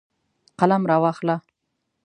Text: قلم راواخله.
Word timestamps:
قلم 0.59 0.81
راواخله. 0.89 1.35